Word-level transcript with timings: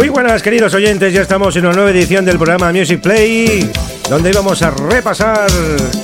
Muy 0.00 0.08
buenas 0.08 0.42
queridos 0.42 0.72
oyentes, 0.72 1.12
ya 1.12 1.20
estamos 1.20 1.54
en 1.56 1.66
una 1.66 1.74
nueva 1.74 1.90
edición 1.90 2.24
del 2.24 2.38
programa 2.38 2.72
Music 2.72 3.02
Play, 3.02 3.70
donde 4.08 4.32
vamos 4.32 4.62
a 4.62 4.70
repasar 4.70 5.46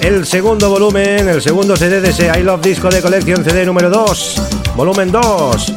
el 0.02 0.26
segundo 0.26 0.68
volumen, 0.68 1.26
el 1.26 1.40
segundo 1.40 1.74
CD 1.78 2.02
de 2.02 2.10
ese 2.10 2.26
I 2.26 2.42
Love 2.42 2.60
Disco 2.60 2.90
de 2.90 3.00
colección 3.00 3.42
CD 3.42 3.64
número 3.64 3.88
2, 3.88 4.42
volumen 4.76 5.10
2. 5.10 5.72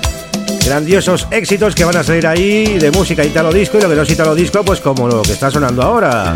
Grandiosos 0.65 1.27
éxitos 1.31 1.73
que 1.73 1.85
van 1.85 1.95
a 1.95 2.03
salir 2.03 2.27
ahí 2.27 2.77
de 2.77 2.91
música 2.91 3.23
italo 3.23 3.53
disco 3.53 3.77
y 3.77 3.83
lo 3.83 3.87
que 3.87 3.95
no 3.95 4.01
es 4.01 4.11
italo 4.11 4.35
disco, 4.35 4.65
pues 4.65 4.81
como 4.81 5.07
lo 5.07 5.21
que 5.21 5.31
está 5.31 5.49
sonando 5.49 5.81
ahora. 5.81 6.35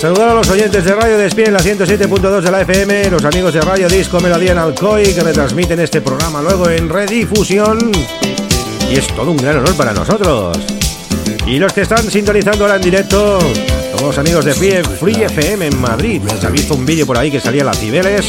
Saludar 0.00 0.30
a 0.30 0.34
los 0.34 0.48
oyentes 0.48 0.86
de 0.86 0.94
Radio 0.94 1.18
Despie 1.18 1.44
en 1.44 1.52
la 1.52 1.60
107.2 1.60 2.40
de 2.40 2.50
la 2.50 2.62
FM, 2.62 3.10
los 3.10 3.26
amigos 3.26 3.52
de 3.52 3.60
Radio 3.60 3.90
Disco 3.90 4.20
Melodía 4.20 4.52
en 4.52 4.58
Alcoy 4.58 5.12
que 5.12 5.20
retransmiten 5.20 5.78
este 5.80 6.00
programa 6.00 6.40
luego 6.40 6.70
en 6.70 6.88
redifusión 6.88 7.92
y 8.92 8.96
es 8.96 9.06
todo 9.08 9.30
un 9.30 9.38
gran 9.38 9.56
honor 9.56 9.74
para 9.74 9.92
nosotros. 9.94 10.58
Y 11.46 11.58
los 11.58 11.72
que 11.72 11.82
están 11.82 12.10
sintonizando 12.10 12.64
ahora 12.64 12.76
en 12.76 12.82
directo, 12.82 13.38
los 14.00 14.18
amigos 14.18 14.44
de 14.44 14.52
Free, 14.52 15.22
FM 15.22 15.66
en 15.66 15.80
Madrid. 15.80 16.20
Se 16.38 16.46
ha 16.46 16.50
visto 16.50 16.74
un 16.74 16.84
vídeo 16.84 17.06
por 17.06 17.16
ahí 17.16 17.30
que 17.30 17.40
salía 17.40 17.64
las 17.64 17.78
Cibeles. 17.78 18.26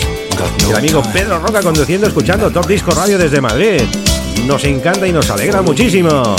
El 0.69 0.75
amigo 0.75 1.03
Pedro 1.11 1.39
Roca 1.39 1.61
conduciendo, 1.61 2.07
escuchando 2.07 2.49
Top 2.49 2.65
Disco 2.65 2.91
Radio 2.91 3.17
desde 3.17 3.41
Madrid. 3.41 3.81
Nos 4.45 4.63
encanta 4.63 5.05
y 5.05 5.11
nos 5.11 5.29
alegra 5.29 5.61
muchísimo. 5.61 6.35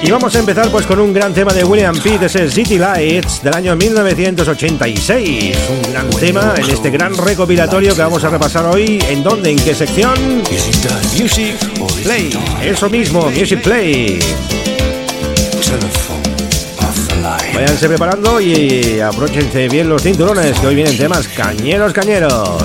Y 0.00 0.10
vamos 0.12 0.34
a 0.36 0.38
empezar 0.38 0.70
pues 0.70 0.86
con 0.86 1.00
un 1.00 1.12
gran 1.12 1.34
tema 1.34 1.52
de 1.52 1.64
William 1.64 1.96
Pitt, 1.98 2.22
ese 2.22 2.48
City 2.48 2.78
Lights 2.78 3.42
del 3.42 3.54
año 3.54 3.74
1986. 3.74 5.56
Un 5.68 5.92
gran 5.92 6.08
tema 6.10 6.54
en 6.56 6.70
este 6.70 6.90
gran 6.90 7.16
recopilatorio 7.16 7.94
que 7.94 8.00
vamos 8.00 8.22
a 8.22 8.30
repasar 8.30 8.66
hoy. 8.66 9.02
¿En 9.08 9.24
dónde? 9.24 9.50
¿En 9.50 9.58
qué 9.58 9.74
sección? 9.74 10.42
Music 11.18 11.56
Play. 12.04 12.30
Eso 12.62 12.88
mismo, 12.88 13.28
Music 13.30 13.60
Play. 13.60 14.20
Váyanse 17.54 17.88
preparando 17.88 18.40
y 18.40 19.00
apróchense 19.00 19.68
bien 19.68 19.88
los 19.88 20.02
cinturones 20.02 20.58
que 20.60 20.66
hoy 20.68 20.76
vienen 20.76 20.96
temas 20.96 21.26
cañeros, 21.26 21.92
cañeros. 21.92 22.62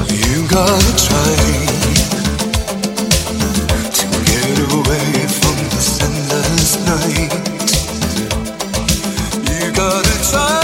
sun. 10.33 10.62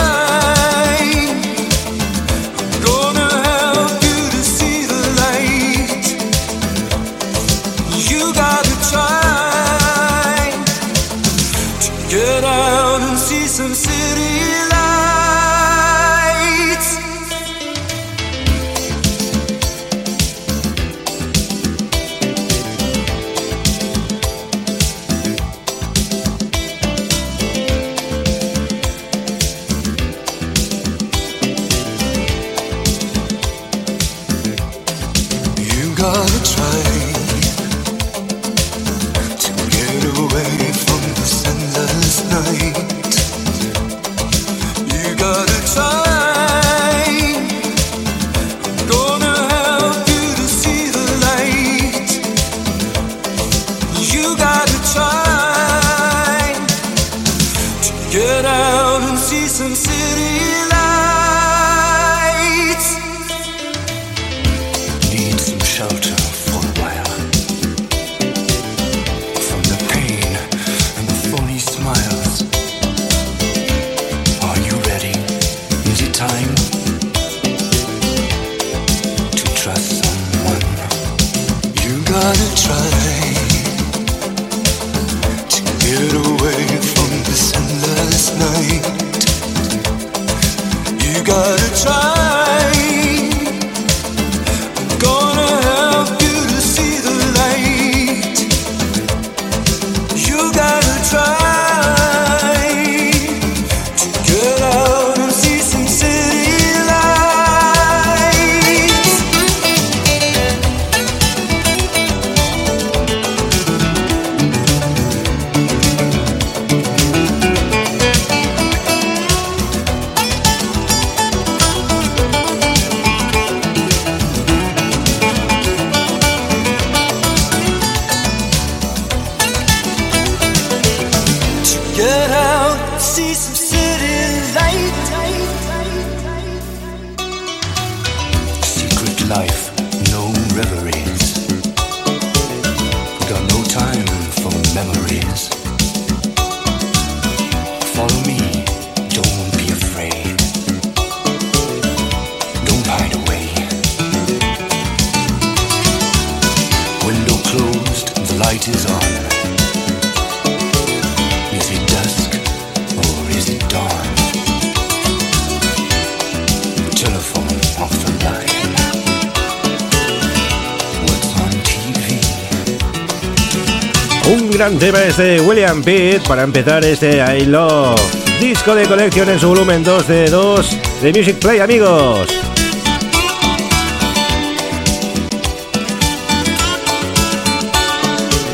Gran 174.69 174.79
tema 174.79 175.03
este 175.03 175.41
William 175.41 175.81
Pitt 175.81 176.27
para 176.27 176.43
empezar 176.43 176.85
este 176.85 177.17
I 177.17 177.45
Love. 177.45 177.99
Disco 178.39 178.75
de 178.75 178.85
colección 178.85 179.27
en 179.29 179.39
su 179.39 179.47
volumen 179.47 179.83
2 179.83 180.07
de 180.07 180.29
2 180.29 180.77
de 181.01 181.13
Music 181.13 181.37
Play, 181.37 181.59
amigos. 181.59 182.27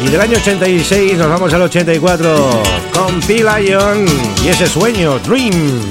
Y 0.05 0.07
del 0.07 0.21
año 0.21 0.37
86 0.37 1.17
nos 1.17 1.27
vamos 1.27 1.53
al 1.53 1.63
84 1.63 2.63
con 2.93 3.19
P. 3.21 3.43
Lion 3.43 4.05
y 4.43 4.47
ese 4.47 4.67
sueño, 4.67 5.19
Dream. 5.19 5.81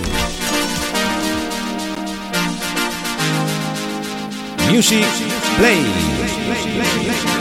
Music 4.71 5.05
Play. 5.59 7.34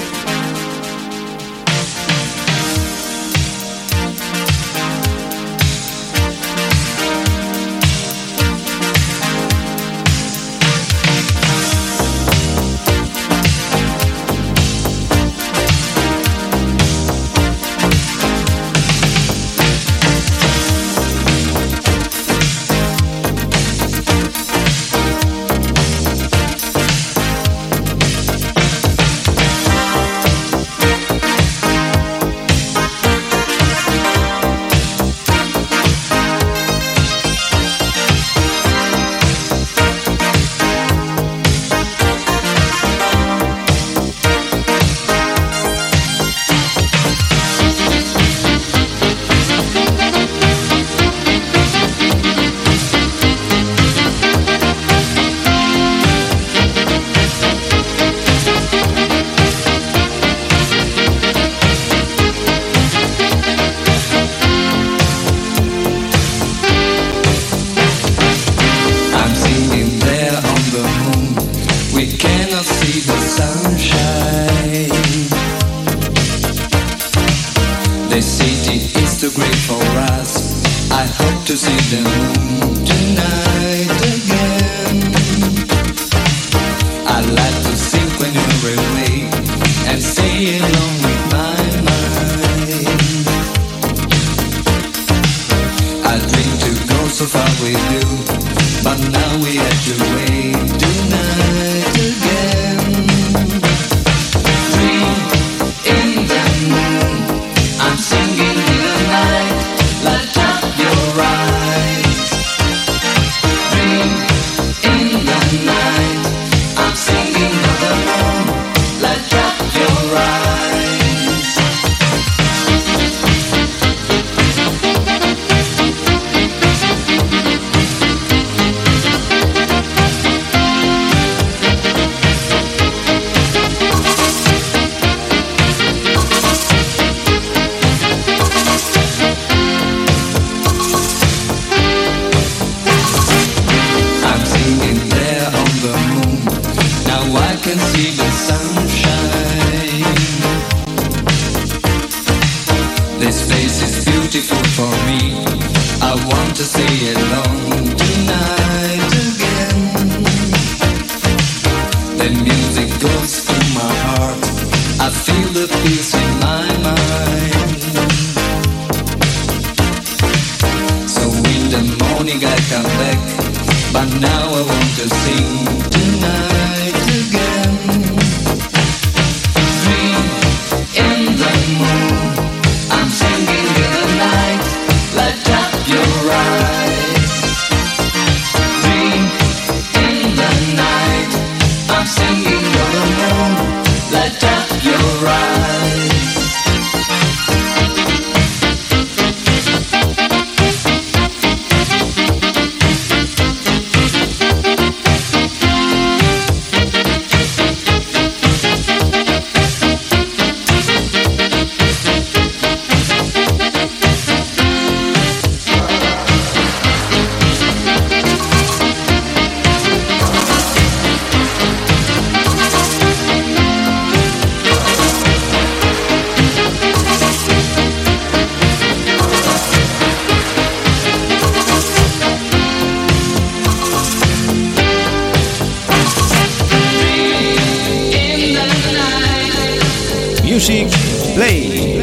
Music 240.53 240.87
Play. 241.33 241.99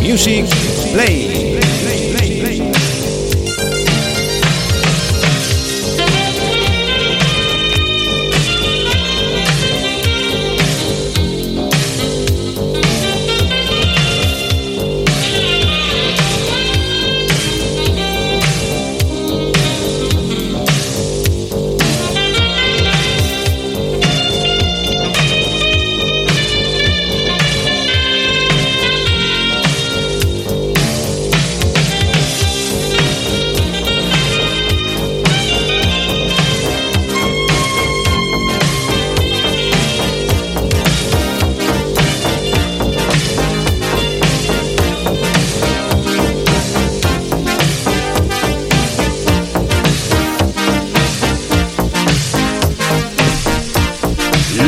Music 0.00 0.46
Play. 0.94 1.51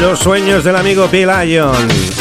Los 0.04 0.18
sueños 0.18 0.62
del 0.62 0.76
amigo 0.76 1.06
P. 1.06 1.24
Lion. 1.24 1.74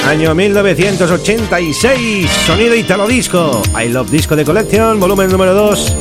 Año 0.08 0.34
1986. 0.34 2.30
Sonido 2.46 2.76
Italo 2.76 3.06
Disco. 3.06 3.62
I 3.78 3.90
Love 3.90 4.10
Disco 4.10 4.38
de 4.38 4.46
Collection, 4.46 4.98
volumen 5.02 5.30
número 5.30 5.54
2. 5.54 5.98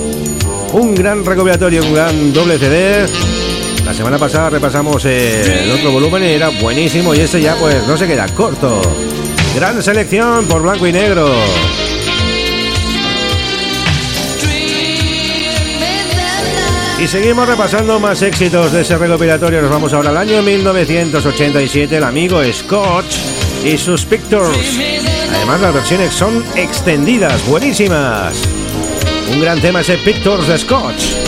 Un 0.74 0.94
gran 0.94 1.24
recopilatorio, 1.24 1.82
un 1.82 1.92
gran 1.92 2.32
doble 2.32 2.56
CD. 2.56 3.04
La 3.84 3.92
semana 3.92 4.16
pasada 4.16 4.50
repasamos 4.50 5.04
el 5.06 5.72
otro 5.72 5.90
volumen 5.90 6.22
y 6.22 6.26
era 6.26 6.50
buenísimo 6.50 7.16
y 7.16 7.18
este 7.18 7.40
ya 7.40 7.56
pues 7.56 7.84
no 7.88 7.96
se 7.96 8.06
queda 8.06 8.28
corto. 8.28 8.80
Gran 9.56 9.82
selección 9.82 10.46
por 10.46 10.62
blanco 10.62 10.86
y 10.86 10.92
negro. 10.92 11.34
Y 17.02 17.08
seguimos 17.08 17.48
repasando 17.48 17.98
más 17.98 18.22
éxitos 18.22 18.70
de 18.70 18.82
ese 18.82 18.96
recopilatorio. 18.96 19.60
Nos 19.60 19.72
vamos 19.72 19.92
ahora 19.92 20.10
al 20.10 20.18
año 20.18 20.40
1987, 20.40 21.96
el 21.96 22.04
amigo 22.04 22.40
Scotch 22.52 23.16
y 23.64 23.76
sus 23.76 24.04
Pictures. 24.04 24.78
Además, 25.34 25.60
las 25.62 25.74
versiones 25.74 26.14
son 26.14 26.44
extendidas, 26.54 27.44
buenísimas. 27.48 28.40
Un 29.32 29.40
gran 29.40 29.60
tema 29.60 29.80
ese 29.80 29.96
Pictures 29.98 30.46
de 30.46 30.56
Scotch. 30.56 31.21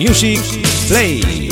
Music 0.00 0.40
Play. 0.88 1.49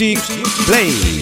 Music 0.00 0.22
Play. 0.64 1.17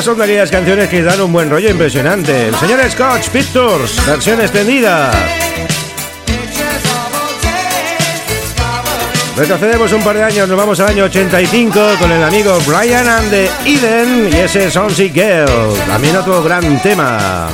Estas 0.00 0.14
son 0.14 0.22
aquellas 0.22 0.50
canciones 0.50 0.88
que 0.88 1.02
dan 1.02 1.20
un 1.20 1.30
buen 1.30 1.50
rollo 1.50 1.68
impresionante. 1.68 2.48
El 2.48 2.54
señor 2.54 2.80
Scotch 2.88 3.28
Pictures, 3.28 4.06
versión 4.06 4.40
extendida. 4.40 5.10
Retrocedemos 9.36 9.92
un 9.92 10.02
par 10.02 10.16
de 10.16 10.22
años, 10.22 10.48
nos 10.48 10.56
vamos 10.56 10.80
al 10.80 10.88
año 10.88 11.04
85 11.04 11.80
con 12.00 12.10
el 12.10 12.22
amigo 12.22 12.58
Brian 12.66 13.06
and 13.06 13.28
the 13.28 13.50
Eden 13.66 14.30
y 14.32 14.36
ese 14.36 14.70
Sonsi 14.70 15.10
Girl, 15.10 15.76
también 15.86 16.16
otro 16.16 16.42
gran 16.42 16.80
tema. 16.80 17.50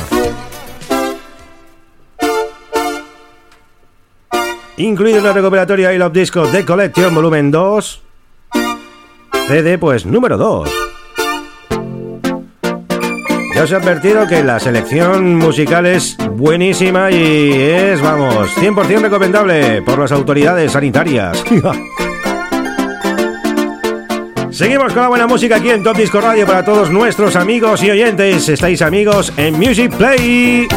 Incluido 4.77 5.17
en 5.17 5.23
la 5.25 5.33
recuperatoria 5.33 5.91
I 5.91 5.97
Love 5.97 6.13
Disco 6.13 6.47
The 6.47 6.63
Collection 6.63 7.13
Volumen 7.13 7.51
2, 7.51 8.01
CD 9.49 9.77
pues 9.77 10.05
número 10.05 10.37
2. 10.37 10.86
Ya 13.57 13.63
os 13.63 13.71
he 13.71 13.75
advertido 13.75 14.27
que 14.27 14.43
la 14.43 14.59
selección 14.59 15.35
musical 15.35 15.87
es 15.87 16.15
buenísima 16.33 17.09
y 17.09 17.53
es, 17.53 17.99
vamos, 17.99 18.55
100% 18.55 19.01
recomendable 19.01 19.81
por 19.81 19.97
las 19.97 20.11
autoridades 20.11 20.73
sanitarias. 20.73 21.43
Seguimos 24.51 24.93
con 24.93 25.01
la 25.01 25.07
buena 25.07 25.25
música 25.25 25.55
aquí 25.55 25.71
en 25.71 25.81
Top 25.81 25.97
Disco 25.97 26.21
Radio 26.21 26.45
para 26.45 26.63
todos 26.63 26.91
nuestros 26.91 27.35
amigos 27.35 27.81
y 27.81 27.89
oyentes. 27.89 28.47
Estáis 28.47 28.83
amigos 28.83 29.33
en 29.37 29.55
Music 29.55 29.91
Play. 29.97 30.67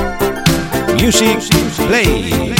Music 0.98 1.38
Play. 1.86 2.59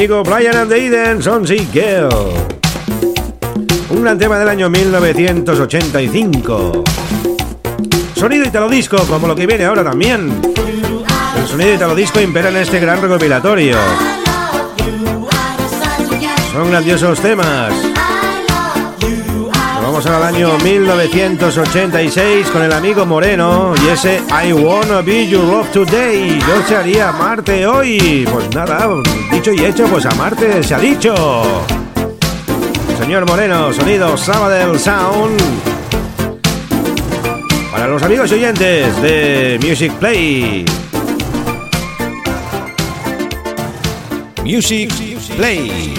Amigo 0.00 0.22
Brian 0.22 0.56
and 0.56 0.70
the 0.70 0.78
Eden, 0.78 1.22
Sonsi 1.22 1.58
Girl. 1.70 2.32
Un 3.90 4.00
gran 4.00 4.16
tema 4.16 4.38
del 4.38 4.48
año 4.48 4.70
1985. 4.70 6.84
Sonido 8.14 8.46
italo 8.46 8.70
disco, 8.70 8.96
como 9.06 9.26
lo 9.26 9.36
que 9.36 9.46
viene 9.46 9.66
ahora 9.66 9.84
también. 9.84 10.40
El 11.36 11.46
sonido 11.46 11.74
italo 11.74 11.94
disco 11.94 12.18
impera 12.18 12.48
en 12.48 12.56
este 12.56 12.80
gran 12.80 13.02
recopilatorio. 13.02 13.76
Son 16.50 16.70
grandiosos 16.70 17.20
temas. 17.20 17.89
Vamos 20.02 20.16
al 20.16 20.34
año 20.34 20.56
1986 20.64 22.48
con 22.48 22.62
el 22.62 22.72
amigo 22.72 23.04
Moreno 23.04 23.74
y 23.84 23.88
ese 23.88 24.22
I 24.30 24.50
Wanna 24.50 25.02
Be 25.02 25.28
Your 25.28 25.44
Love 25.44 25.70
Today. 25.72 26.38
Yo 26.38 26.62
se 26.66 26.74
haría 26.74 27.10
amarte 27.10 27.66
hoy. 27.66 28.26
Pues 28.32 28.48
nada, 28.54 28.88
dicho 29.30 29.52
y 29.52 29.62
hecho, 29.62 29.84
pues 29.88 30.06
amarte 30.06 30.62
se 30.62 30.74
ha 30.74 30.78
dicho. 30.78 31.12
Señor 32.98 33.26
Moreno, 33.26 33.74
sonido 33.74 34.16
Sabadell 34.16 34.78
Sound. 34.78 35.38
Para 37.70 37.86
los 37.86 38.02
amigos 38.02 38.32
oyentes 38.32 39.02
de 39.02 39.60
Music 39.62 39.92
Play. 39.98 40.64
Music 44.44 44.90
Play. 45.36 45.92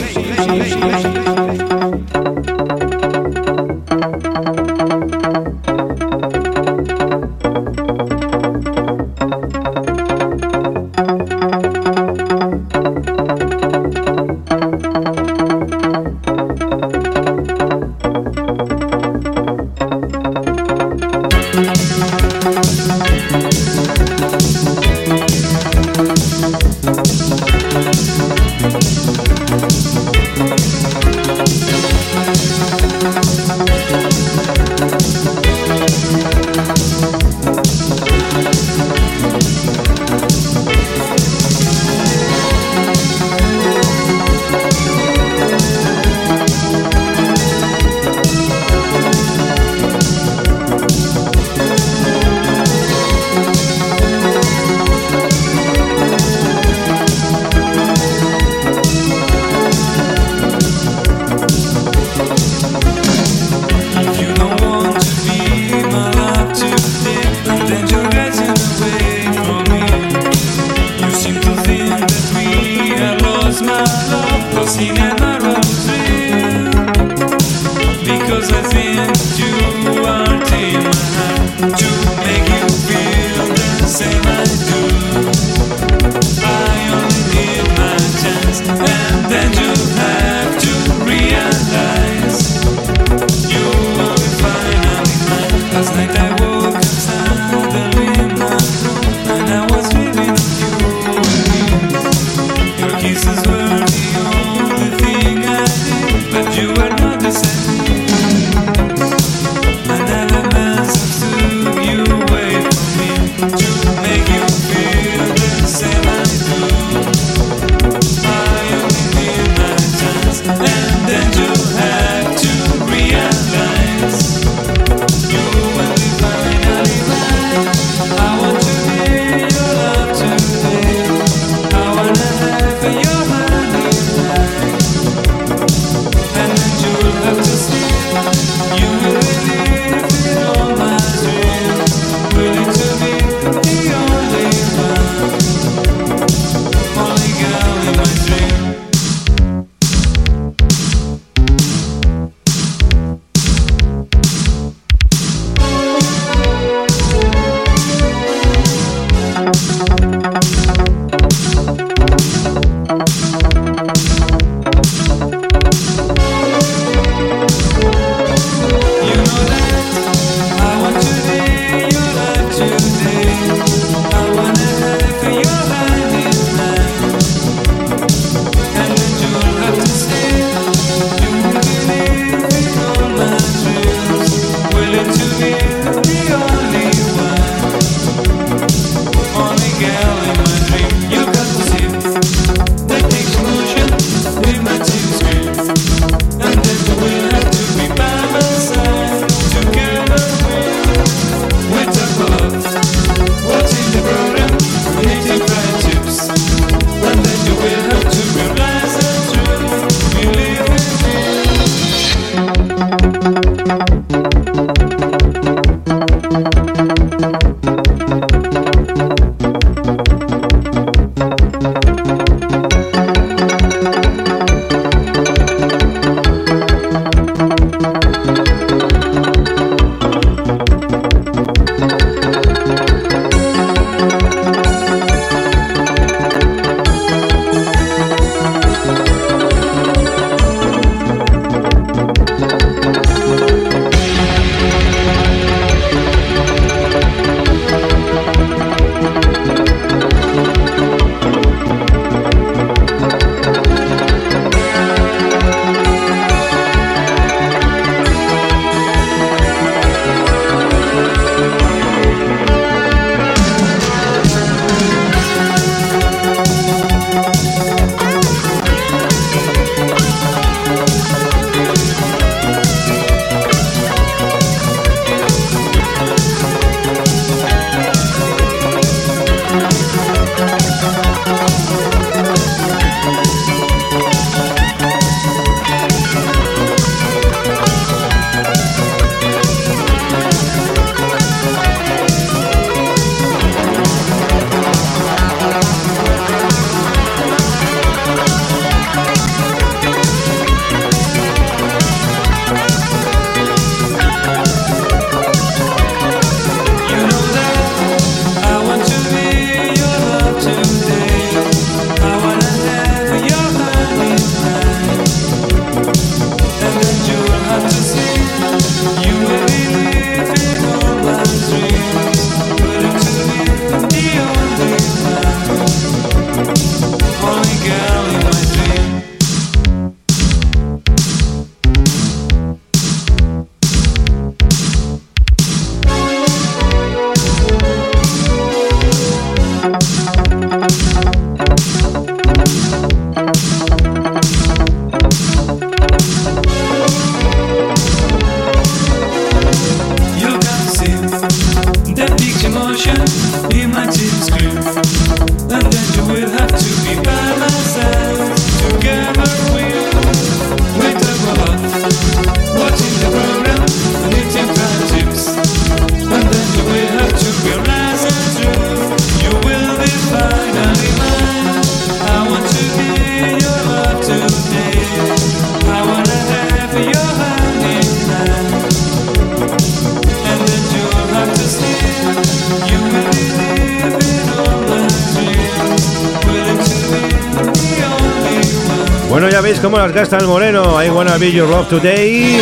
Cómo 389.62 389.78
las 389.78 389.92
gasta 389.92 390.18
el 390.18 390.26
moreno. 390.26 390.84
I 390.84 390.90
wanna 390.90 391.18
be 391.20 391.32
your 391.32 391.48
love 391.48 391.68
today. 391.68 392.40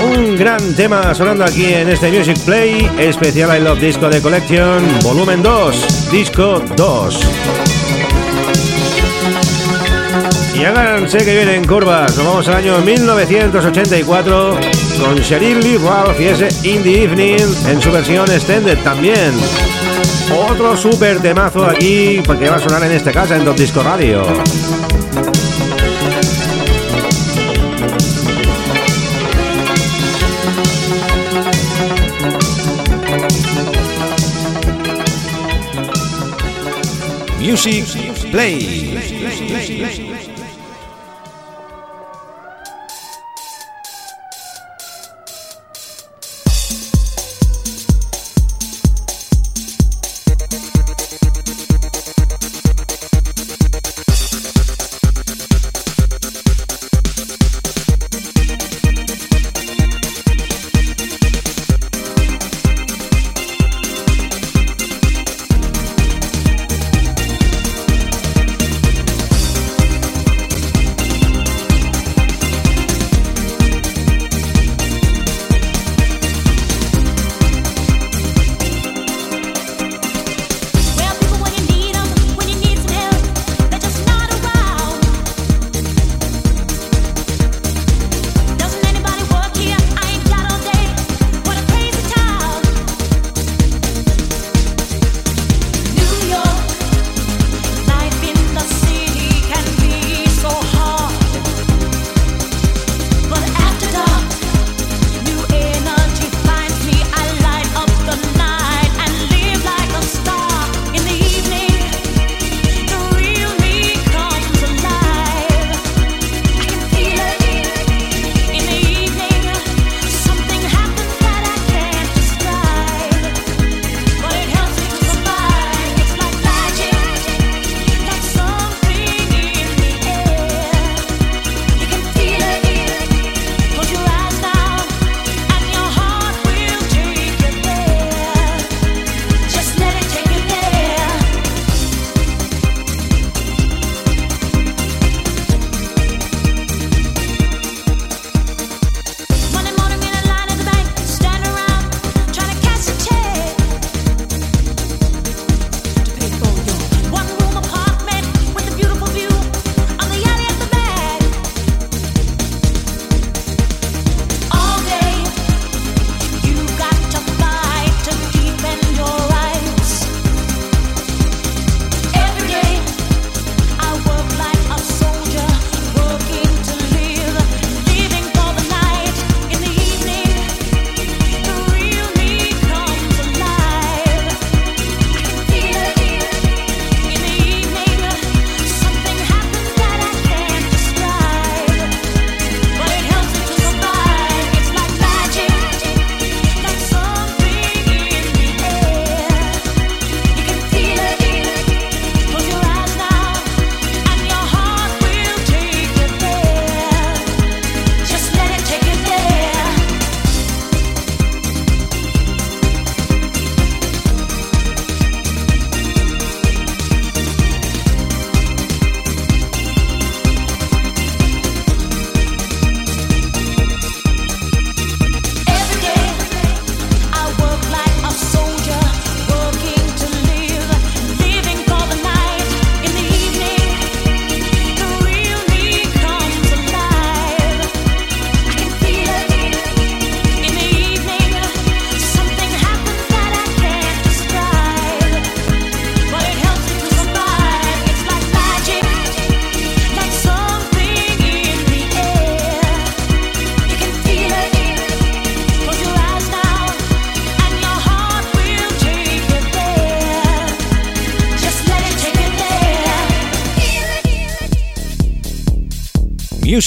Un 0.00 0.36
gran 0.36 0.74
tema 0.76 1.12
sonando 1.12 1.44
aquí 1.44 1.64
en 1.74 1.88
este 1.88 2.12
Music 2.12 2.38
Play, 2.44 2.88
especial 2.96 3.56
I 3.56 3.60
Love 3.64 3.80
Disco 3.80 4.08
de 4.08 4.22
Collection, 4.22 4.84
volumen 5.02 5.42
2, 5.42 6.10
disco 6.12 6.62
2. 6.76 7.20
Y 10.54 10.64
háganse 10.64 11.18
que 11.18 11.34
vienen 11.34 11.66
curvas, 11.66 12.16
nos 12.16 12.24
vamos 12.24 12.48
al 12.48 12.54
año 12.54 12.78
1984 12.78 14.58
con 15.00 15.20
Cheryl 15.20 15.60
Lee 15.60 15.78
Ralph 15.78 16.20
y 16.20 16.68
In 16.68 16.82
the 16.84 17.02
Evening 17.02 17.46
en 17.66 17.82
su 17.82 17.90
versión 17.90 18.30
extended 18.30 18.78
también. 18.84 19.32
Otro 20.32 20.76
super 20.76 21.18
temazo 21.20 21.66
aquí 21.66 22.22
porque 22.24 22.48
va 22.48 22.56
a 22.56 22.60
sonar 22.60 22.84
en 22.84 22.92
esta 22.92 23.10
casa 23.10 23.36
en 23.36 23.44
Top 23.44 23.56
Disco 23.56 23.82
Radio. 23.82 24.22
Music 37.48 37.86
Play. 38.30 40.17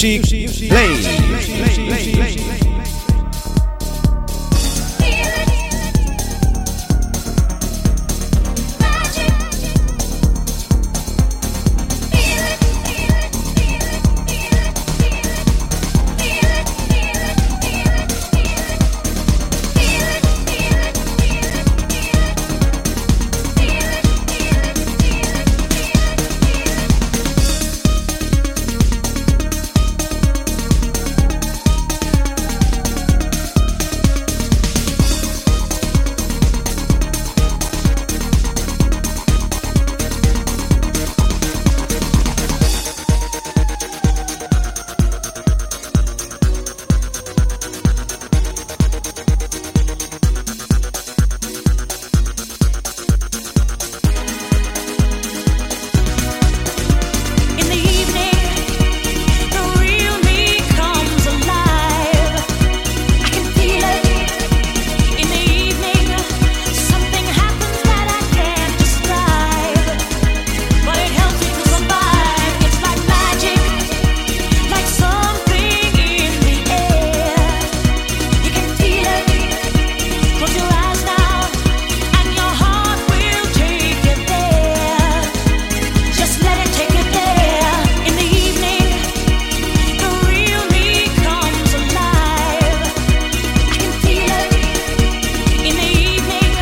Music 0.02 0.40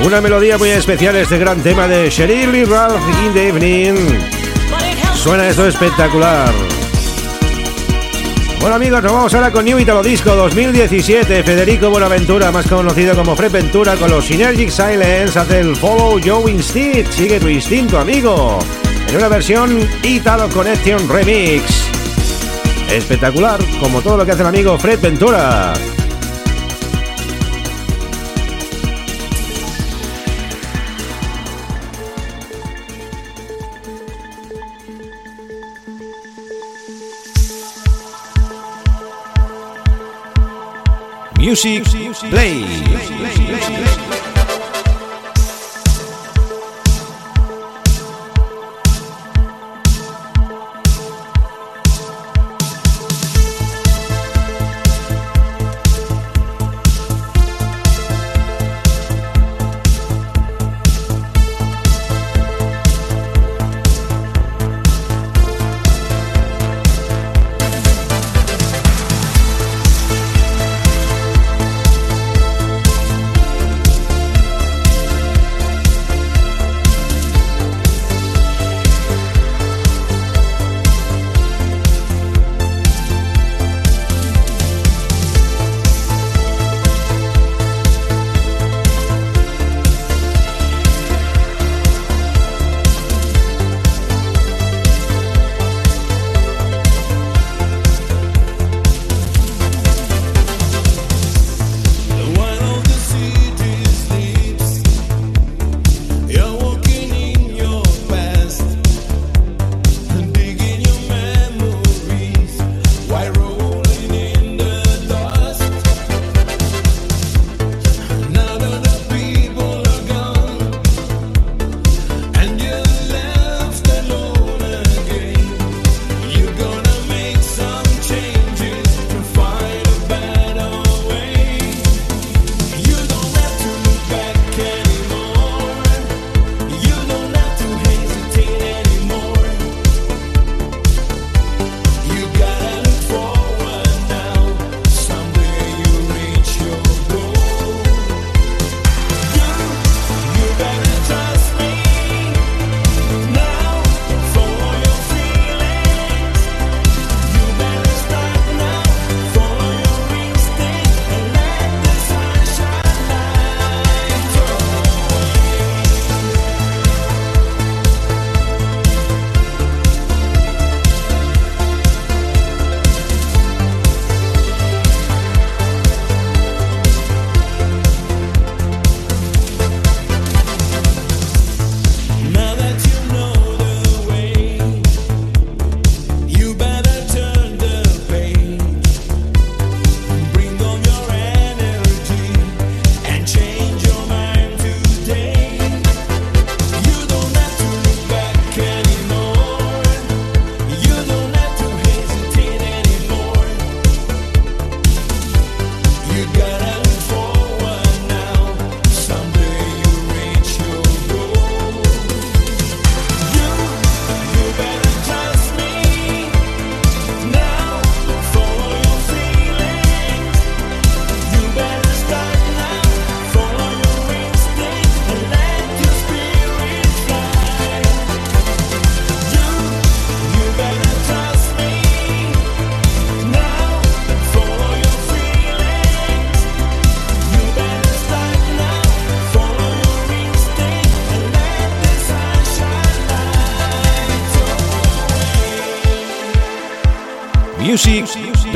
Una 0.09 0.21
melodía 0.21 0.57
muy 0.57 0.69
especial 0.69 1.15
este 1.17 1.37
gran 1.37 1.61
tema 1.61 1.87
de 1.87 2.09
Cheryl 2.09 2.55
y 2.55 2.65
Ralph 2.65 2.99
in 3.23 3.31
the 3.31 3.47
Evening. 3.49 3.95
Suena 5.13 5.47
esto 5.47 5.67
espectacular. 5.67 6.51
Bueno 8.59 8.75
amigos, 8.75 9.03
nos 9.03 9.13
vamos 9.13 9.33
ahora 9.35 9.51
con 9.51 9.65
New 9.65 9.77
Italo 9.77 10.01
Disco 10.01 10.33
2017. 10.35 11.43
Federico 11.43 11.91
Buenaventura, 11.91 12.51
más 12.51 12.65
conocido 12.65 13.15
como 13.15 13.35
Fred 13.35 13.51
Ventura, 13.51 13.97
con 13.97 14.09
los 14.09 14.25
Synergic 14.25 14.71
Silence, 14.71 15.37
hace 15.37 15.59
el 15.59 15.75
Follow 15.75 16.17
Your 16.17 16.49
Instinct. 16.49 17.11
Sigue 17.11 17.39
tu 17.39 17.47
instinto, 17.47 17.99
amigo. 17.99 18.57
En 19.09 19.15
una 19.15 19.27
versión 19.27 19.87
Italo 20.01 20.49
Connection 20.49 21.07
Remix. 21.07 21.87
Espectacular, 22.91 23.59
como 23.79 24.01
todo 24.01 24.17
lo 24.17 24.25
que 24.25 24.31
hace 24.31 24.41
el 24.41 24.47
amigo 24.47 24.79
Fred 24.79 24.99
Ventura. 24.99 25.73
Music 41.49 41.83
Play. 42.29 43.98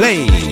Play. 0.03 0.42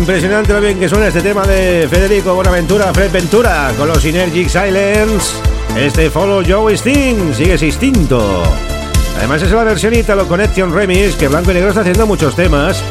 Impresionante 0.00 0.54
lo 0.54 0.62
bien 0.62 0.78
que 0.78 0.88
suena 0.88 1.08
este 1.08 1.20
tema 1.20 1.46
de 1.46 1.86
Federico 1.86 2.34
Bonaventura, 2.34 2.90
Fred 2.94 3.12
Ventura, 3.12 3.70
con 3.76 3.86
los 3.86 3.98
Synergic 3.98 4.48
Silence. 4.48 5.36
Este 5.76 6.08
Follow 6.08 6.42
Joe 6.42 6.72
Sting 6.72 7.34
sigue 7.34 7.58
distinto. 7.58 8.42
Además 9.18 9.42
es 9.42 9.50
la 9.50 9.62
versión 9.62 9.92
Italo 9.92 10.26
Connection 10.26 10.72
Remix 10.72 11.16
que 11.16 11.28
Blanco 11.28 11.50
y 11.50 11.54
Negro 11.54 11.68
está 11.68 11.82
haciendo 11.82 12.06
muchos 12.06 12.34
temas 12.34 12.82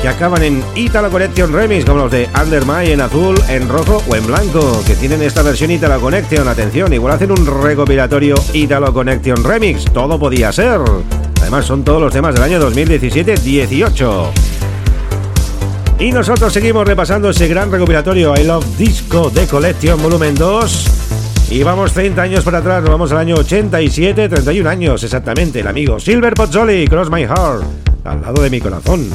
que 0.00 0.06
acaban 0.06 0.44
en 0.44 0.62
Italo 0.76 1.10
Connection 1.10 1.52
Remix 1.52 1.84
como 1.84 1.98
los 1.98 2.12
de 2.12 2.28
Under 2.40 2.64
My 2.64 2.92
en 2.92 3.00
azul, 3.00 3.34
en 3.48 3.68
rojo 3.68 4.00
o 4.08 4.14
en 4.14 4.24
blanco 4.24 4.80
que 4.86 4.94
tienen 4.94 5.22
esta 5.22 5.42
versión 5.42 5.72
Italo 5.72 6.00
Connection. 6.00 6.46
Atención, 6.46 6.92
igual 6.92 7.14
hacen 7.14 7.32
un 7.32 7.44
recopilatorio 7.64 8.36
Italo 8.52 8.94
Connection 8.94 9.42
Remix. 9.42 9.86
Todo 9.86 10.20
podía 10.20 10.52
ser. 10.52 10.80
Además 11.40 11.66
son 11.66 11.82
todos 11.82 12.00
los 12.00 12.12
temas 12.12 12.32
del 12.32 12.44
año 12.44 12.60
2017-18. 12.60 14.51
Y 16.02 16.10
nosotros 16.10 16.52
seguimos 16.52 16.84
repasando 16.84 17.30
ese 17.30 17.46
gran 17.46 17.70
recopilatorio 17.70 18.34
I 18.36 18.42
Love 18.42 18.76
Disco 18.76 19.30
de 19.30 19.46
Collection 19.46 20.02
Volumen 20.02 20.34
2. 20.34 20.86
Y 21.50 21.62
vamos 21.62 21.92
30 21.92 22.20
años 22.20 22.42
para 22.42 22.58
atrás, 22.58 22.82
nos 22.82 22.90
vamos 22.90 23.12
al 23.12 23.18
año 23.18 23.36
87, 23.36 24.28
31 24.28 24.68
años 24.68 25.04
exactamente, 25.04 25.60
el 25.60 25.68
amigo 25.68 26.00
Silver 26.00 26.34
Pozzoli, 26.34 26.88
Cross 26.88 27.08
My 27.08 27.22
Heart, 27.22 27.62
al 28.02 28.20
lado 28.20 28.42
de 28.42 28.50
mi 28.50 28.60
corazón. 28.60 29.08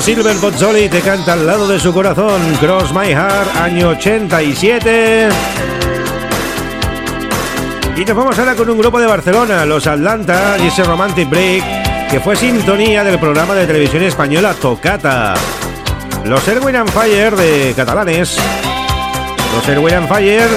Silver 0.00 0.36
Bozzoli 0.36 0.88
te 0.88 1.00
canta 1.00 1.34
al 1.34 1.46
lado 1.46 1.68
de 1.68 1.78
su 1.78 1.92
corazón 1.92 2.40
Cross 2.60 2.92
My 2.92 3.08
Heart, 3.08 3.56
año 3.56 3.90
87. 3.90 5.28
Y 7.96 8.04
nos 8.04 8.16
vamos 8.16 8.38
ahora 8.38 8.54
con 8.54 8.68
un 8.68 8.78
grupo 8.78 8.98
de 8.98 9.06
Barcelona, 9.06 9.64
los 9.64 9.86
Atlanta 9.86 10.56
y 10.58 10.66
ese 10.66 10.82
Romantic 10.82 11.28
Break, 11.30 12.10
que 12.10 12.20
fue 12.20 12.34
sintonía 12.34 13.04
del 13.04 13.18
programa 13.18 13.54
de 13.54 13.66
televisión 13.66 14.02
española 14.02 14.54
Tocata. 14.54 15.34
Los 16.24 16.46
Erwin 16.48 16.76
and 16.76 16.90
Fire 16.90 17.36
de 17.36 17.72
catalanes. 17.74 18.36
Los 19.54 19.68
Erwin 19.68 19.94
and 19.94 20.08
Fire 20.08 20.50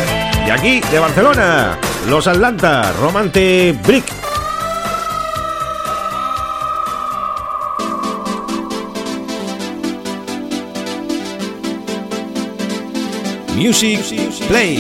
de 0.46 0.52
aquí, 0.52 0.82
de 0.92 1.00
Barcelona. 1.00 1.78
Los 2.10 2.28
Atlanta, 2.28 2.92
Romante 3.00 3.76
Brick. 3.84 4.27
Music 13.58 13.98
Play. 14.48 14.78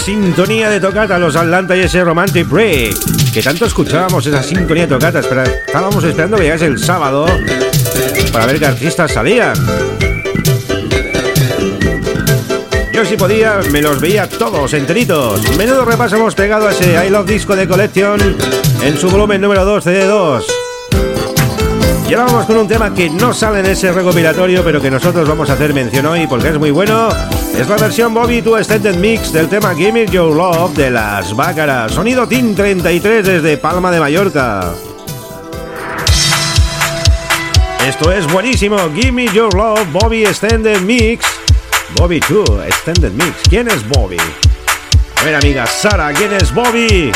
Sintonía 0.00 0.70
de 0.70 0.80
tocata, 0.80 1.18
los 1.18 1.36
Atlanta 1.36 1.76
y 1.76 1.80
ese 1.80 2.02
Romantic 2.02 2.48
Break. 2.48 2.94
Que 3.32 3.42
tanto 3.42 3.66
escuchábamos 3.66 4.26
esa 4.26 4.42
sintonía 4.42 4.84
de 4.84 4.88
tocata. 4.88 5.20
Espera, 5.20 5.44
estábamos 5.44 6.02
esperando 6.04 6.36
que 6.36 6.44
llegase 6.44 6.66
el 6.66 6.78
sábado 6.78 7.26
para 8.32 8.46
ver 8.46 8.58
qué 8.58 8.66
artistas 8.66 9.12
salían. 9.12 9.54
Yo 12.92 13.04
si 13.04 13.16
podía, 13.16 13.60
me 13.70 13.82
los 13.82 14.00
veía 14.00 14.28
todos 14.28 14.72
enteritos. 14.74 15.40
Menudo 15.56 15.84
repaso 15.84 16.16
hemos 16.16 16.34
pegado 16.34 16.68
a 16.68 16.72
ese 16.72 17.06
I 17.06 17.10
Love 17.10 17.26
Disco 17.26 17.56
de 17.56 17.66
Collection 17.66 18.20
en 18.82 18.98
su 18.98 19.10
volumen 19.10 19.40
número 19.40 19.64
2, 19.64 19.86
CD2. 19.86 20.44
Y 22.08 22.14
ahora 22.14 22.26
vamos 22.26 22.46
con 22.46 22.56
un 22.56 22.68
tema 22.68 22.94
que 22.94 23.10
no 23.10 23.32
sale 23.32 23.60
en 23.60 23.66
ese 23.66 23.90
recopilatorio, 23.90 24.62
pero 24.62 24.80
que 24.80 24.90
nosotros 24.90 25.28
vamos 25.28 25.50
a 25.50 25.54
hacer 25.54 25.74
mención 25.74 26.06
hoy 26.06 26.26
porque 26.26 26.48
es 26.48 26.58
muy 26.58 26.70
bueno 26.70 27.08
es 27.58 27.68
la 27.68 27.76
versión 27.76 28.12
Bobby 28.12 28.42
to 28.42 28.58
Extended 28.58 28.96
Mix 28.96 29.32
del 29.32 29.48
tema 29.48 29.74
Gimme 29.74 30.06
Your 30.06 30.34
Love 30.34 30.74
de 30.74 30.90
las 30.90 31.34
Bácaras. 31.36 31.92
Sonido 31.92 32.26
Team 32.26 32.54
33 32.54 33.24
desde 33.24 33.56
Palma 33.58 33.90
de 33.90 34.00
Mallorca. 34.00 34.72
Esto 37.86 38.10
es 38.10 38.26
buenísimo. 38.32 38.76
Gimme 38.94 39.26
Your 39.32 39.54
Love, 39.54 39.86
Bobby 39.92 40.24
Extended 40.24 40.80
Mix. 40.80 41.24
Bobby 41.96 42.20
2 42.20 42.66
Extended 42.66 43.12
Mix. 43.12 43.34
¿Quién 43.48 43.68
es 43.68 43.86
Bobby? 43.88 44.18
A 45.16 45.24
ver, 45.24 45.36
amiga 45.36 45.66
Sara, 45.66 46.12
¿quién 46.12 46.32
es 46.32 46.52
Bobby? 46.52 47.12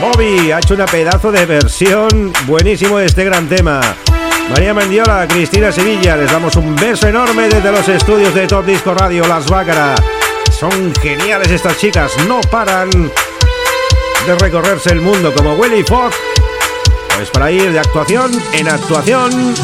Bobby 0.00 0.50
ha 0.52 0.58
hecho 0.58 0.74
una 0.74 0.86
pedazo 0.86 1.32
de 1.32 1.46
versión 1.46 2.32
buenísimo 2.46 2.98
de 2.98 3.06
este 3.06 3.24
gran 3.24 3.48
tema. 3.48 3.80
María 4.50 4.74
Mendiola, 4.74 5.26
Cristina 5.28 5.70
Sevilla, 5.70 6.16
les 6.16 6.30
damos 6.30 6.56
un 6.56 6.74
beso 6.74 7.06
enorme 7.06 7.48
desde 7.48 7.70
los 7.70 7.88
estudios 7.88 8.34
de 8.34 8.46
Top 8.46 8.66
Disco 8.66 8.92
Radio 8.92 9.26
Las 9.26 9.48
Bácara. 9.48 9.94
Son 10.50 10.92
geniales 11.00 11.50
estas 11.50 11.78
chicas, 11.78 12.12
no 12.26 12.40
paran 12.42 12.90
de 12.90 14.34
recorrerse 14.38 14.90
el 14.90 15.00
mundo 15.00 15.32
como 15.32 15.54
Willy 15.54 15.84
Fox 15.84 16.16
sabes, 17.08 17.30
para 17.30 17.50
ir 17.50 17.72
de 17.72 17.78
actuación 17.78 18.30
en 18.52 18.68
actuación. 18.68 19.54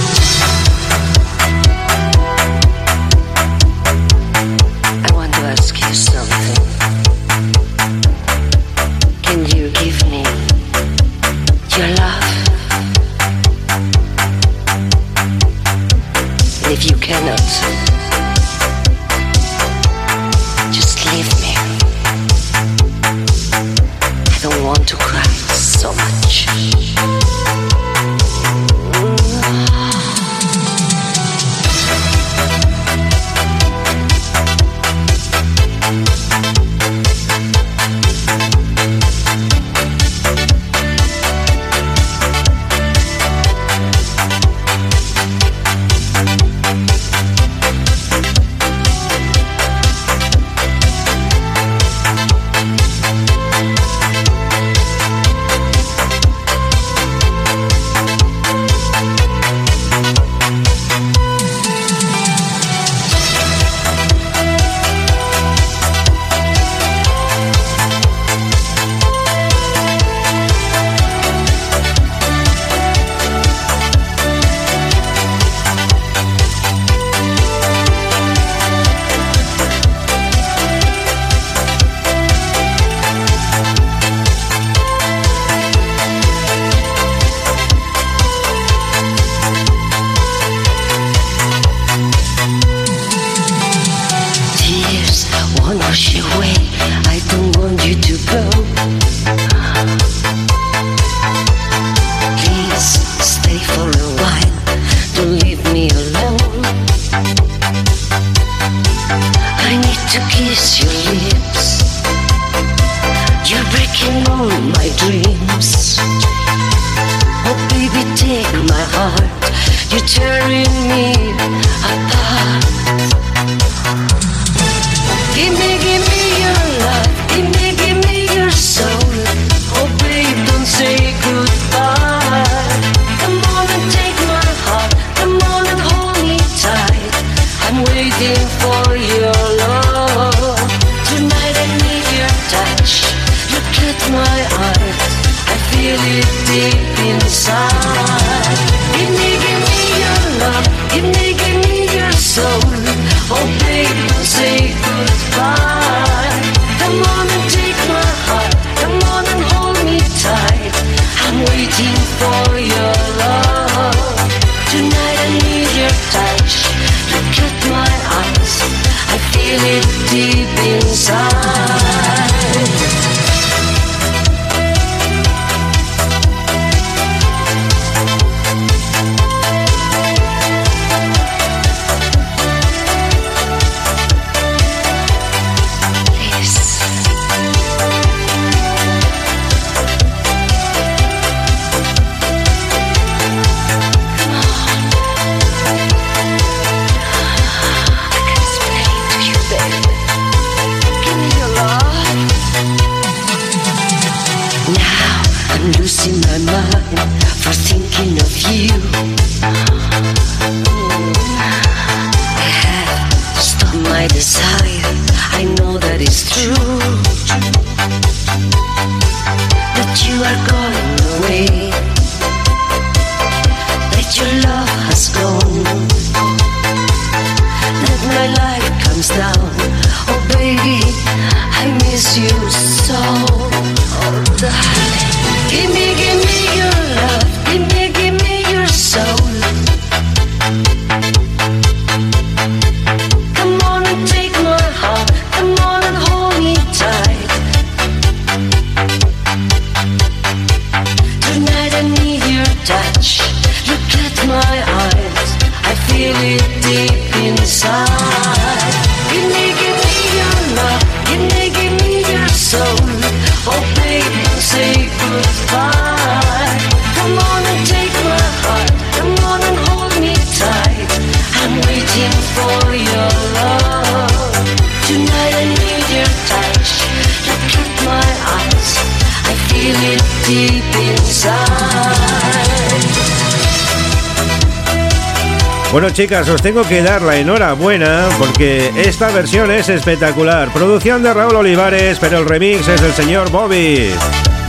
Bueno 285.77 285.91
chicas, 285.91 286.27
os 286.31 286.41
tengo 286.41 286.63
que 286.63 286.83
dar 286.83 287.03
la 287.03 287.19
enhorabuena 287.19 288.09
porque 288.19 288.73
esta 288.77 289.11
versión 289.11 289.51
es 289.51 289.69
espectacular. 289.69 290.51
Producción 290.51 291.03
de 291.03 291.13
Raúl 291.13 291.37
Olivares, 291.37 291.99
pero 292.01 292.17
el 292.17 292.25
remix 292.27 292.67
es 292.67 292.81
del 292.81 292.95
señor 292.95 293.31
Bobby. 293.31 293.91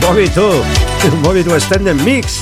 Bobby 0.00 0.30
tú, 0.30 0.48
Bobby 1.22 1.44
tu 1.44 1.54
Extended 1.54 1.96
Mix. 1.96 2.40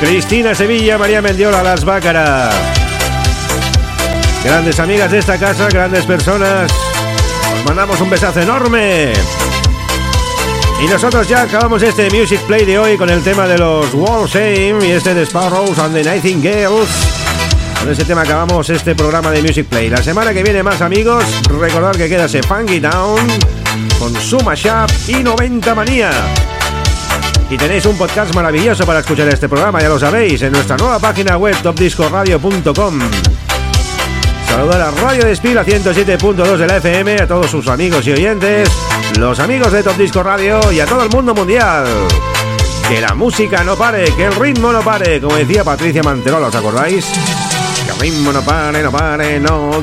Cristina 0.00 0.52
Sevilla, 0.52 0.98
María 0.98 1.22
Mendiola, 1.22 1.62
Las 1.62 1.84
Bácaras. 1.84 2.52
Grandes 4.42 4.80
amigas 4.80 5.08
de 5.08 5.18
esta 5.18 5.38
casa, 5.38 5.68
grandes 5.68 6.04
personas. 6.06 6.72
Os 7.54 7.64
mandamos 7.64 8.00
un 8.00 8.10
besazo 8.10 8.40
enorme. 8.40 9.12
Y 10.82 10.88
nosotros 10.88 11.28
ya 11.28 11.42
acabamos 11.42 11.80
este 11.84 12.10
Music 12.10 12.40
Play 12.48 12.64
de 12.64 12.80
hoy 12.80 12.96
con 12.96 13.08
el 13.10 13.22
tema 13.22 13.46
de 13.46 13.58
los 13.58 13.94
Wall 13.94 14.26
Shame 14.26 14.84
y 14.84 14.90
este 14.90 15.14
de 15.14 15.24
Sparrows 15.24 15.78
and 15.78 15.94
the 15.94 16.02
Nightingales. 16.02 17.17
Con 17.80 17.90
ese 17.90 18.04
tema 18.04 18.22
acabamos 18.22 18.68
este 18.70 18.94
programa 18.94 19.30
de 19.30 19.40
Music 19.42 19.66
Play. 19.66 19.88
La 19.88 20.02
semana 20.02 20.32
que 20.32 20.42
viene 20.42 20.62
más 20.62 20.80
amigos, 20.80 21.24
recordad 21.48 21.92
que 21.92 22.08
queda 22.08 22.24
ese 22.24 22.42
Funky 22.42 22.80
Town 22.80 23.20
con 23.98 24.14
Suma 24.16 24.54
Shop 24.54 24.90
y 25.06 25.22
90 25.22 25.74
Manía. 25.74 26.10
Y 27.50 27.56
tenéis 27.56 27.86
un 27.86 27.96
podcast 27.96 28.34
maravilloso 28.34 28.84
para 28.84 29.00
escuchar 29.00 29.28
este 29.28 29.48
programa, 29.48 29.80
ya 29.80 29.88
lo 29.88 29.98
sabéis, 29.98 30.42
en 30.42 30.52
nuestra 30.52 30.76
nueva 30.76 30.98
página 30.98 31.38
web 31.38 31.56
topdiscoradio.com. 31.62 33.00
Saludar 34.46 34.80
a 34.80 34.90
Radio 34.90 35.24
Despila 35.24 35.64
107.2 35.64 36.56
de 36.56 36.66
la 36.66 36.76
FM, 36.78 37.14
a 37.22 37.26
todos 37.26 37.50
sus 37.50 37.68
amigos 37.68 38.06
y 38.06 38.12
oyentes, 38.12 38.68
los 39.18 39.38
amigos 39.38 39.72
de 39.72 39.82
Top 39.82 39.96
Disco 39.96 40.22
Radio 40.22 40.60
y 40.72 40.80
a 40.80 40.86
todo 40.86 41.02
el 41.02 41.10
mundo 41.10 41.34
mundial. 41.34 41.86
Que 42.88 43.00
la 43.00 43.14
música 43.14 43.62
no 43.64 43.76
pare, 43.76 44.04
que 44.16 44.24
el 44.24 44.34
ritmo 44.34 44.72
no 44.72 44.80
pare, 44.80 45.20
como 45.20 45.36
decía 45.36 45.64
Patricia 45.64 46.02
Manterola, 46.02 46.48
¿os 46.48 46.54
acordáis? 46.54 47.06
Que 47.98 48.06
el 48.06 48.12
ritmo 48.12 48.32
no 48.32 48.42
pare, 48.42 48.82
no 48.82 48.92
pare, 48.92 49.40
no, 49.40 49.82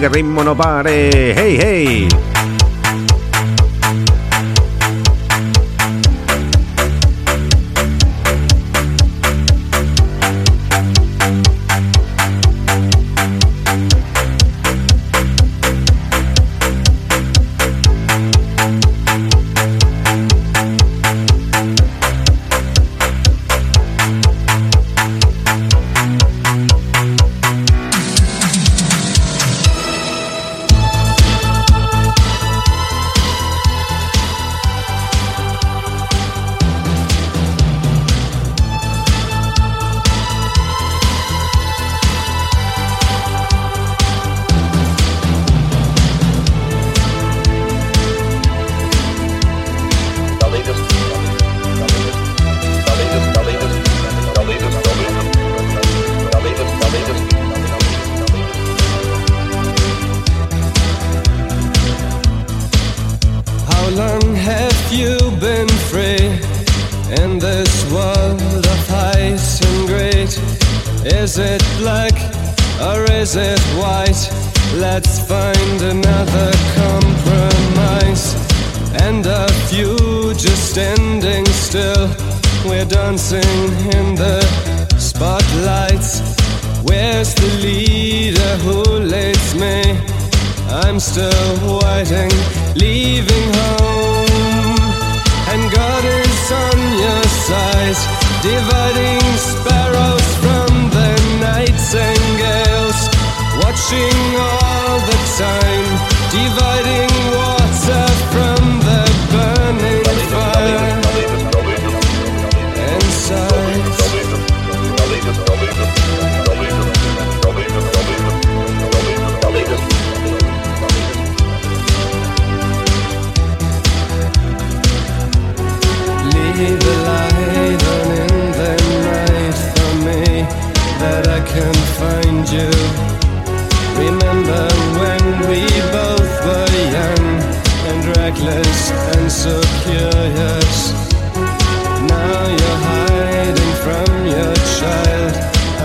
Now 142.07 142.47
you're 142.57 142.79
hiding 142.87 143.73
from 143.83 144.09
your 144.33 144.55
child. 144.79 145.33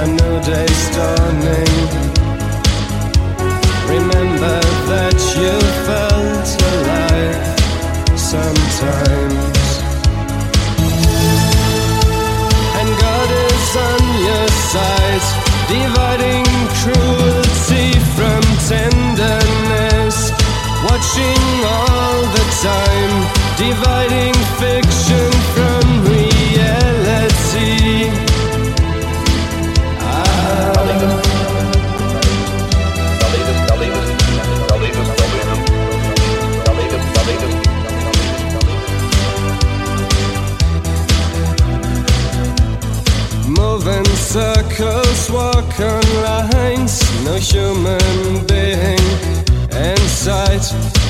A 0.01 0.07
new 0.07 0.37
day's 0.47 0.85
dawning. 0.95 1.77
Remember 3.91 4.61
that 4.91 5.19
you 5.41 5.55
felt 5.87 6.49
alive 6.73 7.43
sometimes. 8.19 9.69
And 12.79 12.89
God 13.05 13.31
is 13.51 13.71
on 13.89 14.03
your 14.29 14.49
side, 14.71 15.27
dividing 15.75 16.47
cruelty 16.81 17.99
from 18.15 18.43
tenderness, 18.71 20.19
watching 20.87 21.45
all 21.75 22.21
the 22.37 22.47
time 22.63 23.40
dividing 23.61 24.33
fiction 24.59 25.31
from 25.53 25.85
reality. 26.09 26.81
Moving 43.47 44.07
circles, 44.17 45.31
walk 45.31 45.81
on 45.81 46.03
lines, 46.23 46.95
no 47.27 47.35
human 47.35 48.47
being 48.47 49.05
in 49.71 49.99
sight. 50.09 51.10